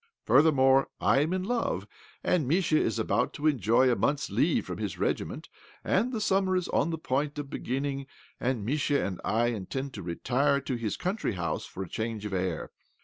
Furthermore, 0.25 0.87
I 0.99 1.19
am 1.19 1.31
in 1.31 1.43
love, 1.43 1.85
and 2.23 2.47
Mischa 2.49 2.75
is 2.75 2.97
abtout 2.97 3.33
to 3.33 3.45
enjoy 3.45 3.91
a 3.91 3.95
month's 3.95 4.31
leave 4.31 4.65
from 4.65 4.79
his 4.79 4.97
regiment, 4.97 5.47
and 5.83 6.11
the 6.11 6.19
summer 6.19 6.55
is 6.55 6.67
on 6.69 6.89
the 6.89 6.97
point 6.97 7.37
of 7.37 7.51
beginning, 7.51 8.07
and 8.39 8.65
Mischa 8.65 9.05
and 9.05 9.21
I 9.23 9.49
intend 9.49 9.93
to 9.93 10.01
retire 10.01 10.59
to 10.61 10.73
his 10.75 10.97
country 10.97 11.33
house 11.33 11.67
for 11.67 11.83
a 11.83 11.87
change 11.87 12.25
of 12.25 12.33
air. 12.33 12.71